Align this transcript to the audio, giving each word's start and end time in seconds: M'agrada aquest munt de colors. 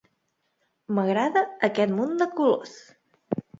M'agrada 0.99 1.45
aquest 1.69 1.95
munt 2.01 2.19
de 2.25 2.29
colors. 2.41 2.75